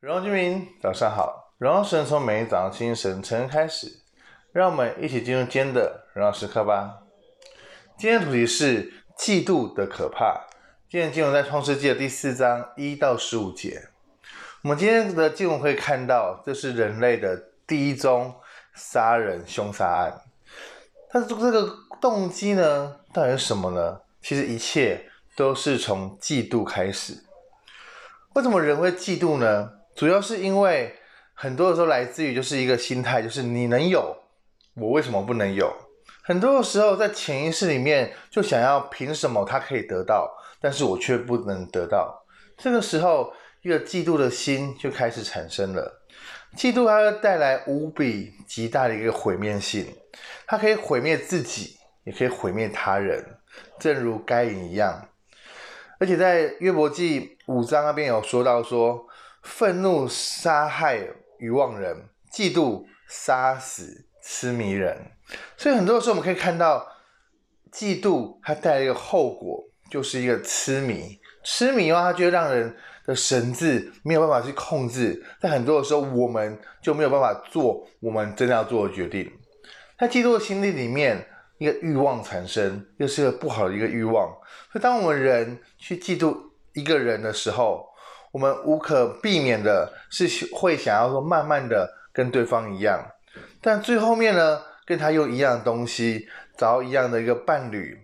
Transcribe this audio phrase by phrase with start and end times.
[0.00, 1.52] 荣耀居民，早上好！
[1.58, 3.98] 荣耀神从每一早上清晨晨开始，
[4.52, 7.00] 让我们一起进入今天的荣耀时刻吧。
[7.98, 10.46] 今天的主题是嫉妒的可怕。
[10.88, 13.88] 今天经文在创世纪的第四章一到十五节。
[14.62, 17.36] 我们今天的经文会看到，这是人类的
[17.66, 18.32] 第一宗
[18.74, 20.22] 杀人凶杀案。
[21.12, 24.00] 但是这个动机呢，到底是什么呢？
[24.22, 27.24] 其实一切都是从嫉妒开始。
[28.34, 29.72] 为什么人会嫉妒呢？
[29.98, 30.94] 主要是因为
[31.34, 34.16] 很多的时候来自于就是一个心态，就是你能有，
[34.74, 35.74] 我为什么不能有？
[36.22, 42.24] 很多的时候在潜意识里面就想要凭什么他可以得到，但是我却不能得到。
[42.56, 43.32] 这个时候
[43.62, 46.00] 一个嫉妒的心就开始产生了。
[46.56, 49.84] 嫉妒它会带来无比极大的一个毁灭性，
[50.46, 53.36] 它可以毁灭自己，也可以毁灭他人，
[53.80, 55.08] 正如该隐一样。
[55.98, 59.07] 而且在约伯记五章那边有说到说。
[59.48, 61.00] 愤怒杀害
[61.38, 61.96] 愚妄人，
[62.30, 64.94] 嫉妒杀死痴迷人。
[65.56, 66.86] 所以很多的时候，我们可以看到，
[67.72, 71.18] 嫉妒它带来一个后果，就是一个痴迷。
[71.42, 75.24] 痴迷的话，它就会让人的神智没有办法去控制。
[75.40, 79.32] 在很多的时候，我们就没有办法做我们真的要做的决定。
[79.98, 84.28] 在嫉妒的心理里面，一个欲望产生，又是一个不好的一个欲望。
[84.70, 86.36] 所以，当我们人去嫉妒
[86.74, 87.88] 一个人的时候，
[88.32, 93.04] 我们无可避免的是会想要说，慢慢的跟对方一样，
[93.60, 97.98] 但最后面呢，跟他用一样的东西，找一样的一个伴侣，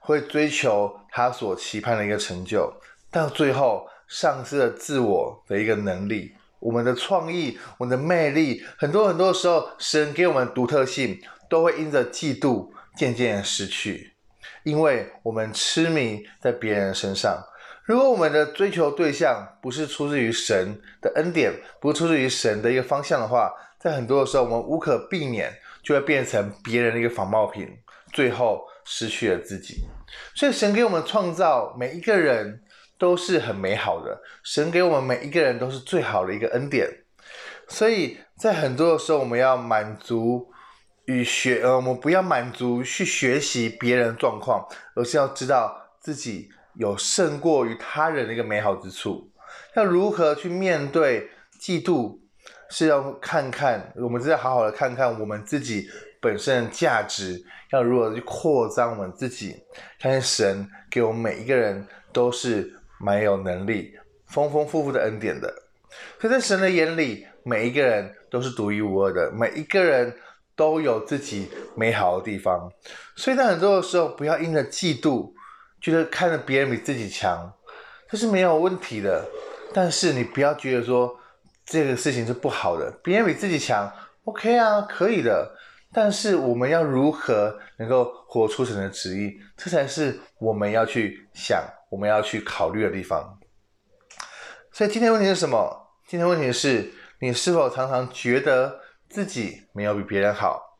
[0.00, 2.72] 会追求他所期盼的一个成就，
[3.10, 14.14] 到最后丧失了自我的一个能力，我们的创意，我们的魅力，很多很多时候，神给我们独特性，都会因着嫉妒渐渐失去，
[14.64, 17.40] 因为我们痴迷在别人身上。
[17.90, 27.68] 如果我们的追求对象不是出自于神的恩典，不是出自于神的一个方向的话，在很多的时候，我们无可避免就会变成别人的一个仿冒品，
[28.12, 29.88] 最后失去了自己。
[30.36, 32.62] 所以，神给我们创造每一个人
[32.96, 36.88] 都是很美好的，神给我们每一个人都是最好的一个恩典。
[37.66, 40.48] 所以在很多的时候，我们要满足
[41.06, 44.64] 与学，呃，我们不要满足去学习别人的状况，
[44.94, 46.50] 而是要知道自己。
[46.80, 49.30] 有胜过于他人的一个美好之处，
[49.76, 51.28] 要如何去面对
[51.60, 52.18] 嫉妒？
[52.70, 55.86] 是要看看，我们是要好好的看看我们自己
[56.22, 59.56] 本身的价值，要如何去扩张我们自己。
[60.00, 63.92] 看见神给我们每一个人都是蛮有能力、
[64.28, 65.52] 丰丰富富的恩典的。
[66.18, 70.14] 可在神的眼里，每一个人都是独一无二的，每一个人
[70.56, 72.72] 都有自己美好的地方。
[73.16, 75.34] 所以在很多的时候，不要因着嫉妒。
[75.80, 77.52] 觉得看着别人比自己强，
[78.08, 79.26] 这是没有问题的。
[79.72, 81.16] 但是你不要觉得说
[81.64, 83.90] 这个事情是不好的，别人比自己强
[84.24, 85.56] ，OK 啊，可以的。
[85.92, 93.38] 但是我们要如何能够活出神的旨意，这才是我们要去想、我们要去考虑的地方。
[94.72, 95.88] 所以今天问题是什么？
[96.06, 100.78] 今天问题是你是否常常觉得自己没有比别人好，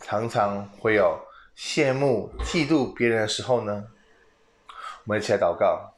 [0.00, 1.18] 常常会有
[1.56, 3.84] 羡慕、嫉妒别人的时候呢？
[5.08, 5.90] 我们一起来祷告，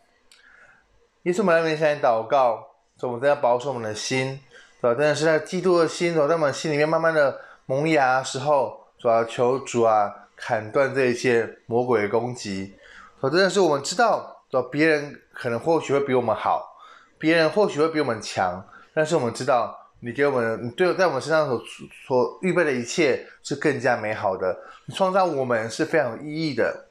[1.25, 2.65] 耶稣，我们来面前祷告，
[2.97, 4.38] 说我们真要保守我们的心，
[4.76, 4.94] 是吧？
[4.94, 12.76] 真的是在嫉妒的心，在我们心里面慢慢的萌芽时候，主要求主啊，砍断这一切魔鬼的攻击。
[13.21, 16.77] 说真的是我们知道，说别人可能或许会比我们好，
[17.19, 21.60] 别人或许会比我们强，但是我们知道，你给我们，你对在我们身上所
[22.06, 24.56] 所预备的一切是更加美好的，
[24.87, 26.87] 你创造我们是非常有意义的。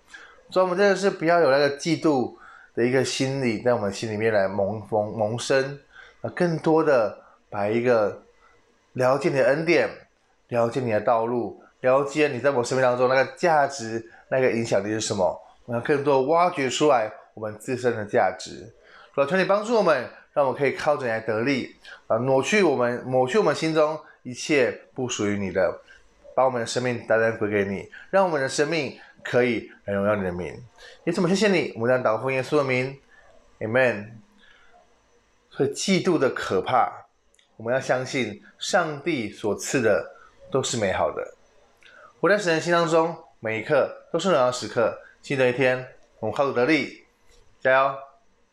[0.52, 2.34] 所以，我们真的是不要有那个嫉妒
[2.74, 5.80] 的一个心理在我们心里面来萌萌萌生，
[6.22, 7.16] 啊，更多的
[7.52, 8.24] 把一个
[8.94, 9.88] 了解你的恩典，
[10.48, 18.74] 了解你的道路，了解你在我生命当中那个价值、那个影响力是什么，我要更多挖掘出来我们自身的价值。
[19.14, 21.76] 主啊，求你帮助我们，让我们可以靠着你来得力，
[22.08, 25.80] 啊，抹去我们抹去我们心中一切不属于你的，
[26.34, 28.98] 把我们的生命单单归给你，让我们的生命。
[29.30, 30.48] 可以来荣耀你的名，
[31.04, 33.00] 耶稣，我们谢谢你，我们将祷告奉耶稣的名
[33.60, 34.14] ，Amen。
[35.52, 37.06] 所以嫉妒的可怕，
[37.56, 40.16] 我们要相信上帝所赐的
[40.50, 41.36] 都是美好的。
[42.20, 45.00] 活在神的心当中，每一刻都是荣耀时刻。
[45.22, 45.88] 新的一天，
[46.20, 47.06] 我们靠主得力，
[47.60, 48.09] 加油！